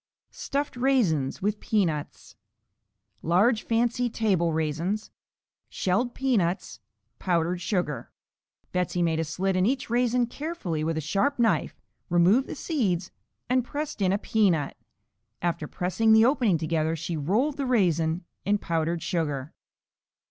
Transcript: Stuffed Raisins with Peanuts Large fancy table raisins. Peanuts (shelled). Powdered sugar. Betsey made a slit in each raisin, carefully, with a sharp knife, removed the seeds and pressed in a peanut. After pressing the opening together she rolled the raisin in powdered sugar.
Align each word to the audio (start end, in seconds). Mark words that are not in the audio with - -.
Stuffed 0.31 0.75
Raisins 0.75 1.43
with 1.43 1.59
Peanuts 1.59 2.35
Large 3.21 3.61
fancy 3.61 4.09
table 4.09 4.51
raisins. 4.51 5.11
Peanuts 5.69 5.69
(shelled). 5.69 6.79
Powdered 7.19 7.61
sugar. 7.61 8.09
Betsey 8.71 9.03
made 9.03 9.19
a 9.19 9.23
slit 9.23 9.55
in 9.55 9.67
each 9.67 9.91
raisin, 9.91 10.25
carefully, 10.25 10.83
with 10.83 10.97
a 10.97 11.01
sharp 11.01 11.37
knife, 11.37 11.79
removed 12.09 12.47
the 12.47 12.55
seeds 12.55 13.11
and 13.47 13.63
pressed 13.63 14.01
in 14.01 14.11
a 14.11 14.17
peanut. 14.17 14.75
After 15.39 15.67
pressing 15.67 16.13
the 16.13 16.25
opening 16.25 16.57
together 16.57 16.95
she 16.95 17.15
rolled 17.15 17.57
the 17.57 17.67
raisin 17.67 18.25
in 18.43 18.57
powdered 18.57 19.03
sugar. 19.03 19.53